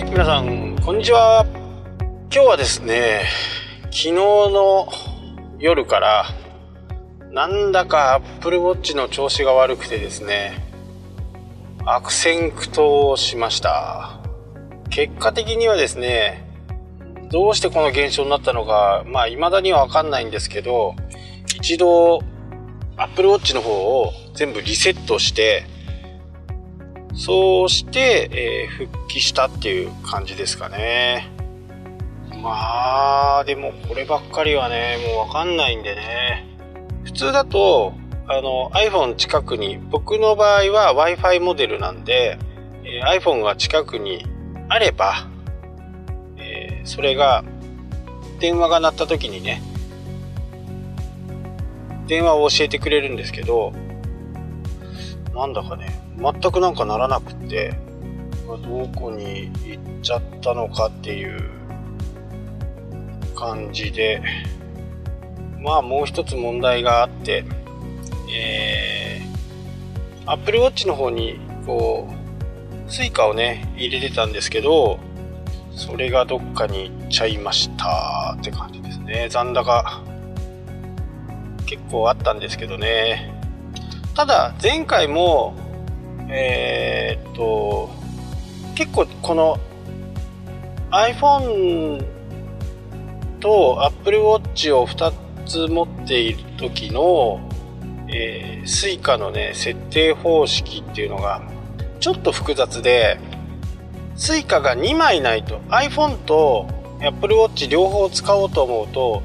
[0.00, 1.44] い皆さんこんにちは。
[2.32, 3.28] 今日はですね
[3.84, 4.88] 昨日の
[5.58, 6.24] 夜から
[7.30, 10.64] なんだか Apple Watch の調子が悪くてですね
[11.84, 14.20] 悪戦苦闘しました。
[14.88, 16.48] 結果的にはですね
[17.30, 20.94] どうしてこの現象になったのかまあ未だには分かんないんですけど
[21.56, 22.20] 一度
[22.96, 25.66] Apple Watch の方を全部リセットして
[27.14, 31.28] そうして、えー、復帰したっていう感じですかね。
[32.42, 36.46] まあでもこればっかりはねもう分かんないんでね。
[37.04, 37.94] 普通だと
[38.28, 42.38] あの iPhone 近くに僕の場合は Wi-Fi モデルなんで、
[42.84, 44.24] えー、iPhone が近くに
[44.68, 45.28] あれば、
[46.38, 47.44] えー、それが
[48.38, 49.60] 電話が鳴った時にね
[52.06, 53.72] 電話を教えてくれるんですけど
[55.40, 57.74] なんだかね全くなんかならなくって
[58.46, 61.50] どこに行っちゃったのかっていう
[63.34, 64.22] 感じで
[65.58, 67.46] まあもう一つ問題があって
[68.30, 72.06] えー、Apple Watch の方にこ
[72.86, 74.98] う Suica をね入れてたんですけど
[75.74, 79.28] それがどっかに行っちゃいましたって感じですね。
[79.30, 80.02] 残高
[81.64, 83.39] 結構あったんですけどね。
[84.20, 85.54] ただ前回も
[86.28, 87.88] えー、っと
[88.74, 89.58] 結構この
[90.90, 92.04] iPhone
[93.40, 95.14] と Apple Watch を2
[95.46, 97.40] つ持っている時の
[98.08, 101.40] え、Suica のね設定方式っていうのが
[101.98, 103.18] ちょっと複雑で
[104.16, 106.68] Suica が2枚ないと iPhone と
[107.00, 109.22] Apple Watch 両方使おうと思うと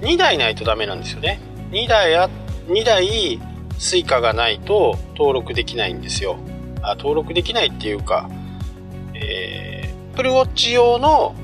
[0.00, 1.38] 2台ないとダメなんですよね。
[1.70, 2.30] 2台あ
[2.68, 3.38] 2台
[3.78, 6.36] Suica がないと登録できないんですよ。
[6.82, 8.28] あ登録できないっていうか、
[9.14, 11.34] えー、Apple Watch 用の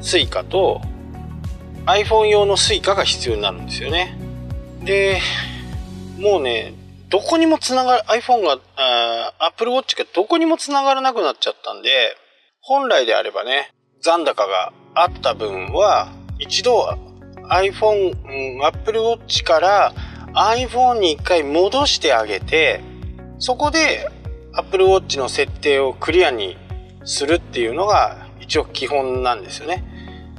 [0.00, 0.80] Suica と
[1.86, 4.16] iPhone 用の Suica が必要になるんですよね。
[4.84, 5.20] で
[6.18, 6.74] もうね、
[7.08, 8.58] どこにもつながる、iPhone が、
[9.38, 11.90] Apple Watch がどこにもつながらなくなっちゃったんで、
[12.60, 16.88] 本来であればね、残高があった分は、一度
[17.50, 19.92] iPhone、Apple Watch から
[20.34, 22.80] iPhone に一回戻してあげて、
[23.38, 24.10] そこで
[24.52, 26.56] Apple Watch の設定をクリアに
[27.04, 29.84] するっていうのが一応基本なんですよね。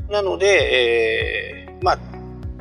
[0.09, 1.99] なので、えー、まあ、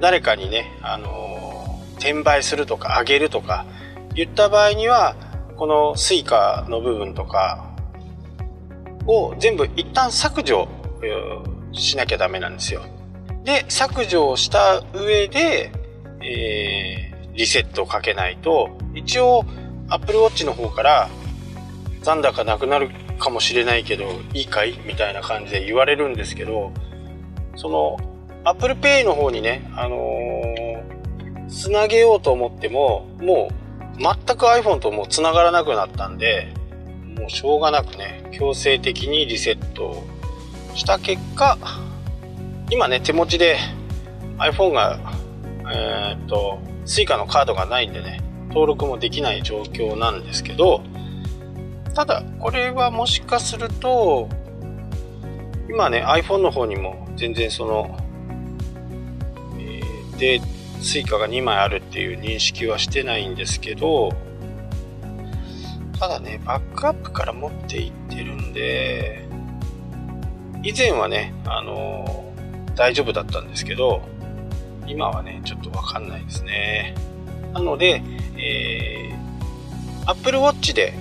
[0.01, 3.65] 誰かにね、あの転売するとか上げるとか
[4.15, 5.15] 言った場合には
[5.57, 7.71] この Suica の部分とか
[9.07, 10.69] を全部一旦削除
[11.73, 12.83] しなきゃダメなんですよ。
[13.45, 15.71] で削除をした上で、
[16.21, 19.45] えー、リセットをかけないと一応
[19.89, 21.09] Apple Watch の方から
[22.03, 24.05] 残高なくなるかもしれないけど
[24.35, 24.79] いいかい？
[24.85, 26.73] みたいな感じで言われるんですけど
[27.57, 27.97] その
[28.45, 30.63] Apple Pay の方にね、あのー
[31.53, 33.51] つなげようと思ってもも
[33.99, 36.55] う全く iPhone ともうつながらなくなったんで
[37.19, 40.03] もうしょうがなくね強制的にリセット
[40.75, 41.59] した結果
[42.71, 43.59] 今ね手持ちで
[44.39, 44.99] iPhone が
[45.71, 50.83] えー、っと Suica のカードがないんでね登録もできない状況なんですけど
[51.95, 54.29] ただこれはもしかすると
[55.69, 57.99] 今ね iPhone の方にも全然その、
[59.59, 60.43] えー、デー
[60.81, 64.13] Suica が2枚あるっていう認識はしてないんですけど
[65.99, 69.29] ただねバックアップから持っていってるんで
[70.63, 74.03] 以前はねあのー、大丈夫だったんですけど
[74.93, 76.95] 今はねちょっとわかんないですね
[77.53, 78.03] なので、
[78.37, 80.95] えー、Apple Watch で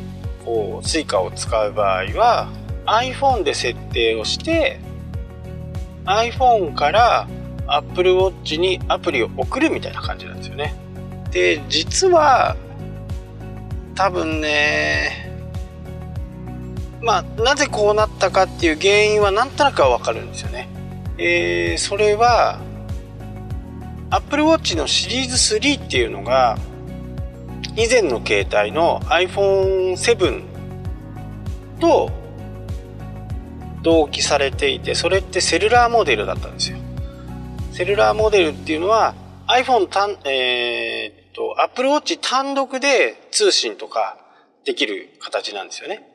[0.44, 2.50] こう Suica を使う場合は
[2.86, 4.80] iPhone で設定をして
[6.06, 7.28] iPhone から
[7.68, 10.76] Apple Watch にアプリを送るみたいな感じなんですよね。
[11.32, 12.56] で、実は、
[13.96, 15.32] 多分ね、
[17.02, 20.68] まあ、なぜこうなったかっていう原因はなんとなくはわかるんですよね。
[21.18, 22.60] えー、それは、
[24.12, 26.58] Apple Watch のシリーズ3っていうのが、
[27.78, 30.44] 以前の携帯の iPhone7
[31.80, 32.12] と
[33.82, 36.78] 同期されていて、それってセルラーモデルだったんですよ。
[37.72, 39.16] セルラーモデルっていうのは
[39.48, 44.18] iPhone 単、えー、っと、Apple Watch 単独で通信とか
[44.66, 46.06] できる形なんですよね。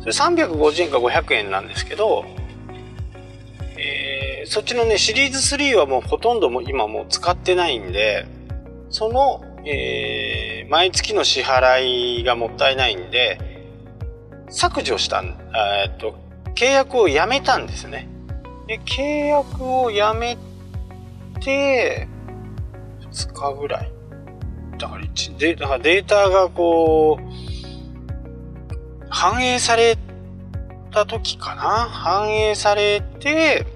[0.00, 2.24] それ350円か500円なんですけど、
[4.46, 8.26] そっちのね、シリーズ3はもうほとんども今もう使ってないんで、
[8.90, 13.38] その、えー、毎月の支払いがもったいないんで、
[14.48, 15.38] 削除したん、
[15.84, 16.14] えっと、
[16.54, 18.08] 契約をやめたんですね。
[18.66, 20.36] で、契約をやめ
[21.40, 22.08] て、
[23.12, 23.90] 2日ぐらい。
[24.78, 27.22] だから1で、だからデータがこう、
[29.08, 29.98] 反映され
[30.92, 33.66] た時かな反映されて、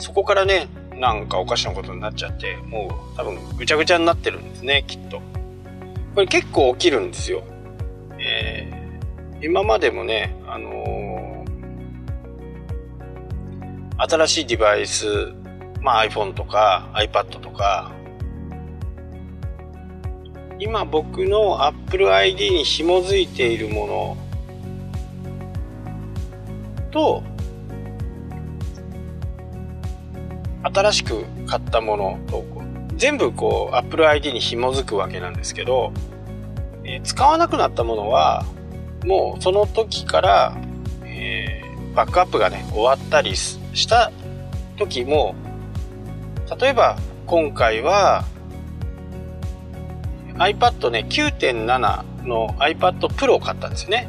[0.00, 5.20] そこからね、なんかおかしなことになっちゃって、もう多分ぐちゃぐちゃになってるんですね、きっと。
[6.14, 7.42] これ結構起きるんですよ。
[8.18, 15.32] えー、今までもね、あのー、新しいデバイス、
[15.80, 17.92] まあ iPhone とか iPad とか、
[20.58, 24.16] 今僕の Apple ID に紐づいているもの
[26.90, 27.22] と、
[30.62, 32.44] 新しく買ったものと
[32.96, 35.92] 全部こう Apple ID に紐づくわけなんですけど、
[36.84, 38.44] えー、使わなくなったものは
[39.04, 40.56] もうその時から、
[41.04, 44.12] えー、バックアップがね終わったりした
[44.76, 45.34] 時も
[46.60, 48.24] 例えば今回は
[50.34, 54.08] iPad ね9.7の iPad Pro を買ったんですよね。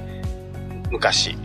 [0.89, 1.37] 昔。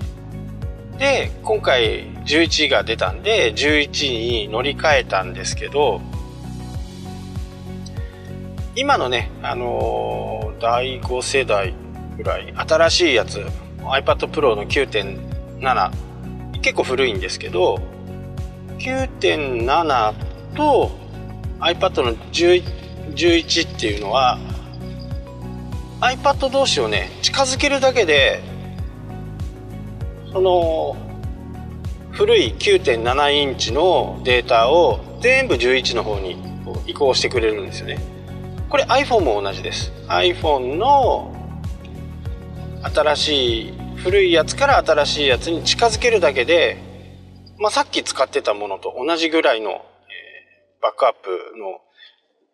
[0.99, 6.01] で今回11が出たんで11に乗り換えたんですけど
[8.75, 11.75] 今のね、あのー、第5世代
[12.17, 13.47] ぐらい新しいやつ
[13.81, 15.91] iPad Pro の9.7
[16.61, 17.79] 結構古いんですけど
[18.79, 20.15] 9.7
[20.55, 20.91] と
[21.61, 24.39] iPad の11っていうのは
[26.01, 28.43] iPad 同士をね近づけるだけで
[30.37, 30.95] その
[32.11, 36.37] 古い9.7インチのデータを全部11の方に
[36.87, 37.99] 移行してくれるんですよね。
[38.69, 39.93] これ iPhone も同じです。
[40.09, 41.33] iPhone の
[42.83, 46.77] 新しい古いやつから新しいやつに近づけるだけで、
[47.59, 49.87] まあ、さっき使ってたものと同じぐらいの、
[50.83, 51.81] バックアップの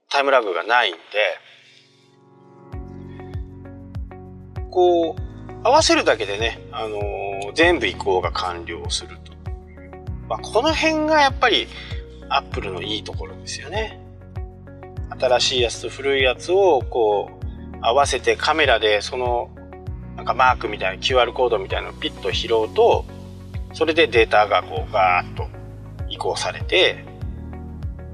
[0.08, 1.00] タイムラグがないんで
[4.70, 5.21] こう
[5.64, 9.32] 合わせるだけでね、あのー、全部移行が完了すると。
[10.28, 11.68] まあ、この辺がやっぱり
[12.28, 14.00] アップルのいいところですよね。
[15.18, 19.50] 新しいやつと古いやつをこう合わせてカメラでその
[20.16, 23.04] なんかマークみたいな QR コードみたいなのをピッと拾うと
[23.72, 25.48] それでデータがこうガーッと
[26.08, 27.04] 移行されて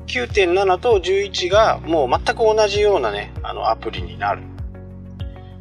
[0.06, 4.42] 9.7と11がもう全く同じようなねあのアプリになる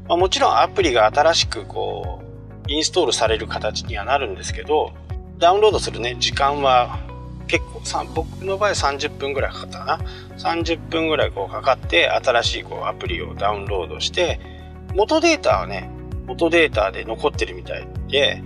[0.07, 2.21] まあ、もちろんアプリが新しくこ
[2.67, 4.93] うインストールされる形にはなるんですけど
[5.37, 6.99] ダウンロードするね時間は
[7.47, 9.99] 結構僕の場合30分ぐらいかかったかな。
[10.37, 14.39] 30分ぐらいこうかかって新しいこうアプリをダウンロードして
[14.93, 15.89] 元データはね
[16.25, 18.43] 元データで残ってるみたいで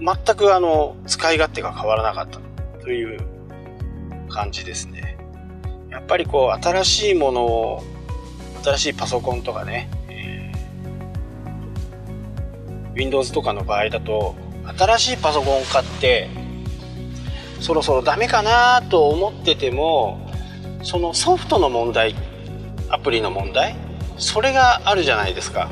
[0.00, 2.40] 全くあの使い勝手が変わらなかった。
[2.82, 3.20] という
[4.28, 5.16] 感じですね。
[5.88, 7.84] やっぱりこう新しいものを
[8.64, 9.88] 新しいパソコンとかね
[12.94, 14.34] Windows とかの場合だと
[14.76, 16.28] 新しいパソコンを買って
[17.60, 20.30] そろそろダメかなと思ってても
[20.82, 22.14] そのソフトの問題
[22.88, 23.76] アプリの問題
[24.18, 25.70] それがあるじゃないですか。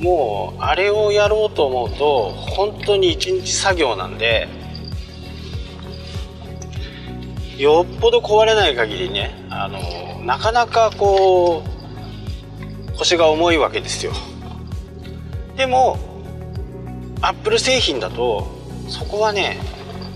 [0.00, 4.48] もうあれをやろうと思うと本当に一日作業なんで
[7.56, 9.78] よっぽど壊れない限りねあの
[10.22, 11.73] なかなかこう
[12.98, 14.12] 腰が重いわけですよ。
[15.56, 15.98] でも
[17.20, 18.48] アップル製品だと
[18.88, 19.58] そこはね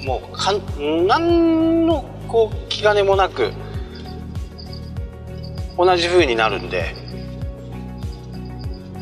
[0.04, 3.52] もうかん何のこう気兼ねもなく
[5.76, 6.94] 同じ風になるんで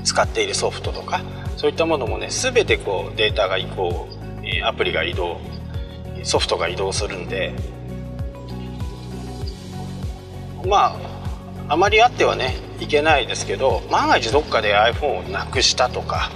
[0.04, 1.22] 使っているソフトとか
[1.56, 4.08] そういったものもね全てこうデータが移行
[4.64, 5.40] アプリが移動
[6.22, 7.54] ソフトが移動するんで
[10.64, 11.15] まあ
[11.68, 16.30] あまりあってはねいけないですけど万が一どっかで iPhone をなくしたとか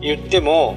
[0.00, 0.76] 言っても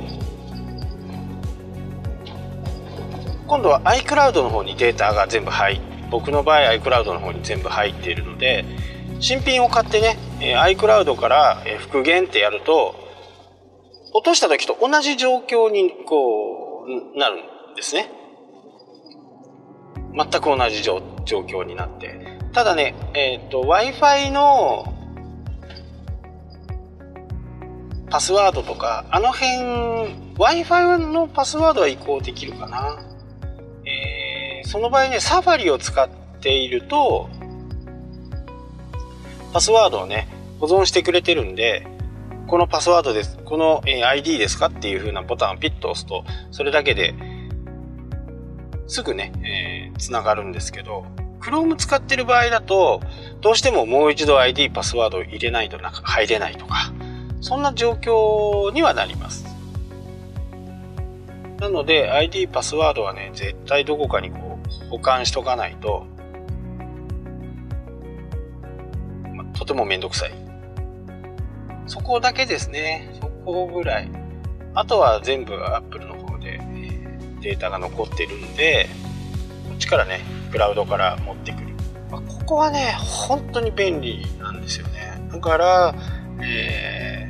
[3.47, 8.65] 今度は iCloud の方にデータが全部入僕の場合 iCloud の方に全部入っているので
[9.19, 12.95] 新品を買ってね iCloud から復元ってやると
[14.13, 18.09] 落とした時と同じ状況にこうなるんですね。
[20.15, 22.36] 全く同じ状況になって。
[22.57, 24.91] ただね、えっ、ー、と、Wi-Fi の
[28.09, 32.97] パスワードとか、あの辺、Wi-Fi のパスワードは移行できるかな。
[33.85, 36.09] えー、その場合ね、サファリを使っ
[36.41, 37.29] ていると、
[39.53, 40.27] パスワードをね、
[40.59, 41.85] 保存してくれてるんで、
[42.47, 47.13] このパスワードです、この ID ですかっていう風なボタンをピッと押すと、それだけで
[48.87, 51.05] すぐね、えー、繋がるんですけど、
[51.39, 53.01] Chrome 使ってる場合だと、
[53.41, 56.91] どうしてももう一度 ID、パスワードを入れないとなんか入れないとか、
[57.41, 59.45] そんな状況にはなります。
[61.59, 66.05] なので ID、パスワードはね、絶対どこかにこう保管しとかないと、
[69.33, 70.31] まとてもめんどくさい。
[71.87, 73.11] そこだけですね。
[73.19, 74.11] そこぐらい。
[74.73, 76.87] あとは全部 Apple の方で、え
[77.41, 78.89] データが残ってるんで、
[79.69, 81.67] こっちからね、クラウドから持ってくる。
[82.11, 85.21] まあ、ここはね、本当に便利なんですよね。
[85.31, 85.95] だから、
[86.41, 87.27] え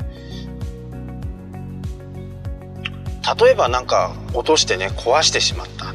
[3.21, 5.93] ー、例えばなんか落としてね、壊してしまった。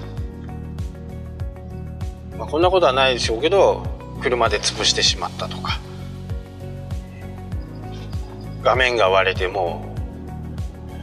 [2.37, 3.85] まあ、こんなことはないでしょうけど、
[4.21, 5.81] 車で潰してしまったとか。
[8.63, 9.85] 画面が割れても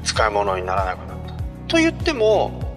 [0.03, 1.33] 使い物にならなくなった。
[1.67, 2.68] と言っても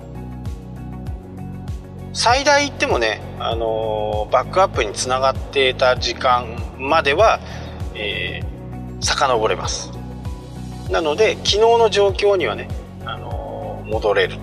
[2.13, 6.47] 最大言ってもね、あのバックアップにつながっていた時間
[6.79, 7.41] までは、
[7.95, 9.91] えー、遡れます。
[10.91, 12.69] なので昨日の状況にはね、
[13.07, 14.37] あの戻れる。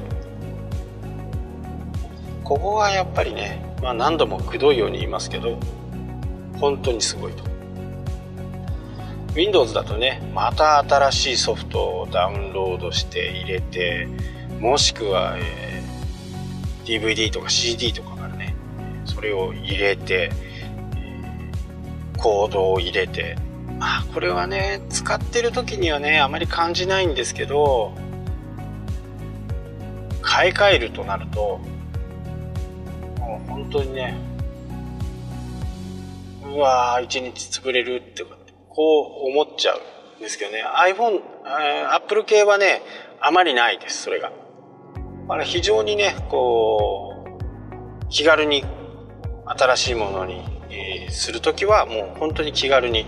[2.44, 5.60] ここがやっぱりね、まあ、何度もくどいように言いますけど
[6.60, 7.44] 本当にすごいと。
[9.36, 14.08] Windows だとねまた新しいソフトをダウンロードして入れて
[14.60, 15.79] もしくは、えー、
[16.90, 18.56] DVD とか CD とかからね
[19.06, 20.32] それを入れて、
[22.18, 23.38] コードを入れて
[23.78, 27.94] まあこれはね使ってる時にはねあまり感じないんですけど
[30.22, 31.60] 買い替えるとなると
[33.20, 34.18] もう本当にね
[36.44, 38.24] うわ一日潰れるって
[38.68, 39.80] こう思っちゃう
[40.18, 41.22] んですけどね iPhone、
[41.94, 42.82] Apple 系はね
[43.22, 44.32] あまりないですそれが。
[45.30, 48.66] だから非常にねこう気軽に
[49.46, 53.06] 新しいものに、えー、する時はもう本当に気軽に、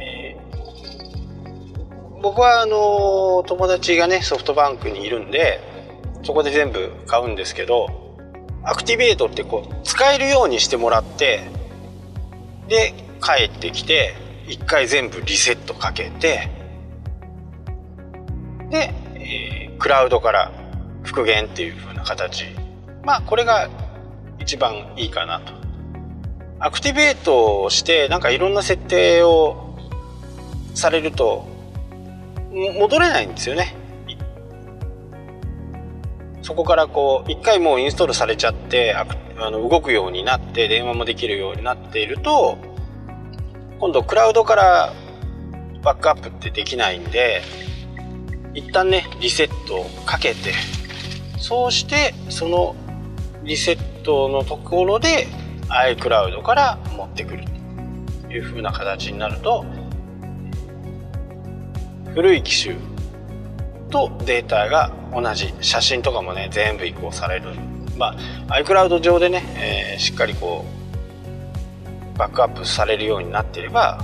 [0.00, 5.60] えー、僕はあの友達がねソフトバンクにいるんで
[6.22, 8.16] そこで全部買うんですけど
[8.64, 11.50] アクティベートってこう使えるようにしてもらって
[12.68, 14.14] で帰ってきて
[14.48, 16.48] 一回全部リセットかけて
[18.70, 20.57] で、えー、クラウドから
[21.08, 22.44] 復元っていう風な形。
[23.02, 23.70] まあこれが
[24.38, 25.54] 一番いいかなと。
[26.60, 29.74] アクティベートをしてなんかいろんな設定を
[30.74, 31.48] されると
[32.52, 33.74] 戻れないんですよね。
[36.42, 39.06] そこからこう一回もうインストールされちゃってあ
[39.50, 42.58] の動くようになって電話もできるようになっていると
[43.80, 44.92] 今度クラウドから
[45.82, 47.42] バックアップってできないんで
[48.54, 50.52] 一旦ねリセットをかけて
[51.38, 52.74] そうしてその
[53.44, 55.26] リセットのところで
[55.68, 57.44] iCloud から持ってくる
[58.26, 59.64] という風な形になると
[62.14, 62.76] 古い機種
[63.90, 67.54] とデータが同じ写真とかもね全部移行される。
[67.96, 68.16] ま
[68.48, 70.64] あ iCloud 上でね、えー、しっかりこ
[72.14, 74.02] うバックアップされるようになっていれば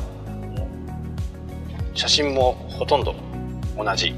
[1.94, 3.14] 写真もほとんど
[3.76, 4.14] 同じ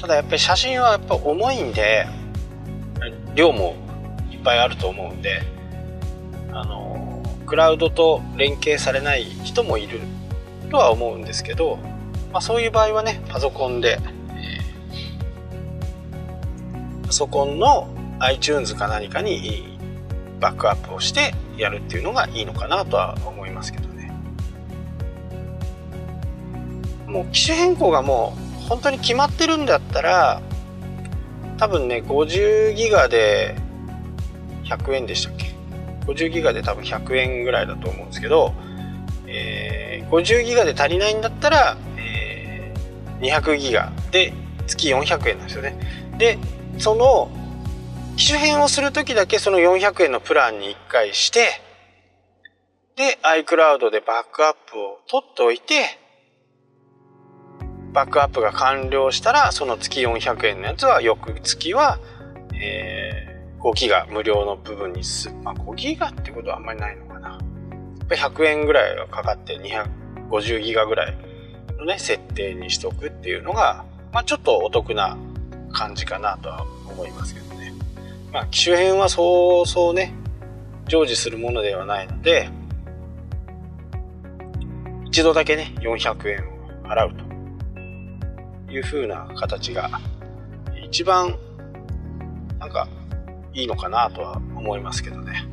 [0.00, 2.06] ただやっぱり写真はやっぱ重いんで
[3.34, 3.76] 量も
[4.30, 5.42] いっぱいあると思うんで
[6.52, 10.00] あのクラウドと連携されない人もいる
[10.70, 11.78] とは思うんですけど、
[12.32, 13.98] まあ、そういう場合はねパソコンで、
[14.30, 17.88] えー、パソコンの
[18.18, 19.78] iTunes か何かに
[20.40, 24.12] バックアップをしてやるっていうのがいいのかなとは思いますけどね。
[27.06, 30.42] もう機種変更がもう本当に決まってるんだったら
[31.58, 33.56] 多分ね50ギガで
[34.64, 35.54] 100円でしたっけ
[36.06, 38.52] ？50ギガで多分100円ぐらいだと思うんですけど、
[39.26, 44.32] えー、50ギガで足りないんだったら、えー、200ギガで
[44.66, 45.78] 月400円なんですよね。
[46.18, 46.38] で
[46.78, 47.30] その
[48.16, 51.60] 機種変をする時だけその400円のプランに1回して、
[52.96, 55.98] で、iCloud でバックアップを取っておいて、
[57.96, 61.98] バックアップが完了したら、その月400円のやつは、翌月は、
[62.52, 67.30] えー、5ギガ無料の部分にす、まあ5ギガってことはあんまりないのかな。
[67.30, 69.58] やっぱ100円ぐらいはかかって
[70.30, 71.16] 250ギガぐらい
[71.78, 75.16] のね、設定にしとくっていうのが、まあちょっとお得な
[75.72, 77.72] 感じかなとは思いますけどね。
[78.30, 80.12] まあ、機種変はそうそうね、
[80.86, 82.50] 常時するものではないので、
[85.06, 87.25] 一度だけね、400円を払うと
[88.76, 90.00] いう風な形が
[90.84, 91.36] 一番
[92.58, 92.88] なんか
[93.54, 95.46] いいのかなとは思いますけどね。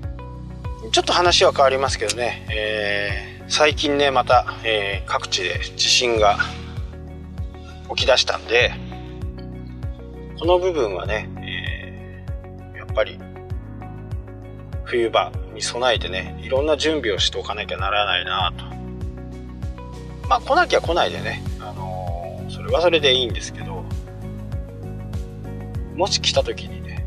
[0.92, 6.38] ちょっと話は変わりますけどね、えー、最近ね、また、えー、各地で地震が
[7.96, 8.74] 起き出したんで、
[10.38, 13.18] この部分はね、えー、やっぱり
[14.84, 18.66] 冬場に備えてね、いろんな準備をしておかなきゃならないなと。
[20.28, 21.42] まあ来なきゃ来ないでね、
[22.50, 23.84] それはそれでいいんですけど、
[25.96, 27.06] もし来た時にね、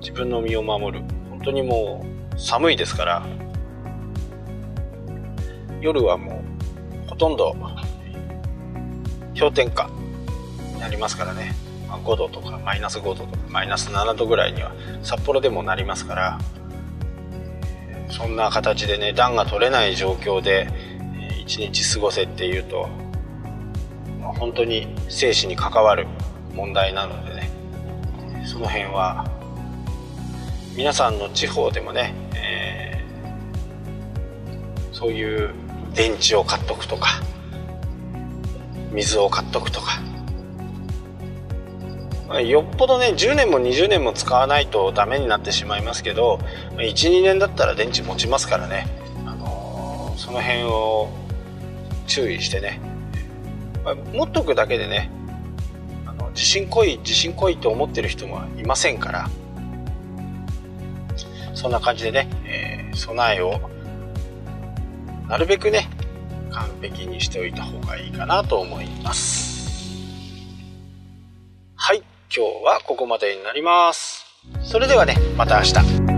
[0.00, 1.04] 自分の身を守る。
[1.30, 2.04] 本当にも
[2.34, 3.26] う寒いですから、
[5.80, 6.42] 夜はも
[7.06, 7.54] うほとんど
[9.38, 9.88] 氷点下
[10.74, 11.54] になりますからね、
[11.88, 16.38] まあ、5度とかマイナス5度とかマイナス7度ぐらいには札幌でもなりますから
[18.10, 20.68] そんな形でね暖が取れない状況で
[21.48, 22.90] 一日過ごせっていうと、
[24.20, 26.06] まあ、本当に生死に関わる
[26.54, 27.50] 問題なのでね。
[28.44, 29.26] その辺は
[30.76, 35.54] 皆さんの地方でもね、えー、そういう
[35.94, 37.22] 電池を買っとくとか
[38.92, 40.02] 水を買っとくとか、
[42.28, 46.40] まあ、よっぽどね10年も20年も使わないとダメになってしまいますけど
[46.76, 48.86] 12年だったら電池持ちますからね、
[49.26, 51.27] あのー、その辺を
[52.08, 52.80] 注意してね、
[53.84, 55.10] まあ、持っとくだけでね
[56.06, 59.30] あの地震来い地震来いと思ってる人もいませんから。
[61.58, 63.60] そんな感じでね、えー、備えを
[65.28, 65.88] なるべくね
[66.52, 69.58] 完璧にしておいた方がいいかなと思います。
[71.74, 72.02] はい
[72.34, 74.24] 今日はここまでになります。
[74.62, 76.17] それではねまた明日。